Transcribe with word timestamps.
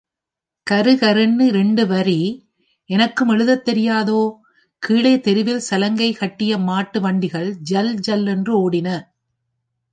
கருகருன்னு 0.71 1.41
இரண்டு 1.41 1.87
வரி 1.87 2.49
எனக்கும் 2.85 3.29
எழுதத் 3.29 3.69
தெரியாதோ? 3.69 4.33
கீழே 4.83 5.19
தெருவில் 5.19 5.59
சலங்கை 5.59 6.13
கட்டிய 6.13 6.57
மாட்டு 6.57 7.01
வண்டிகள் 7.01 7.55
ஜல்ஜல்லென்று 7.69 8.53
ஓடின. 8.55 8.89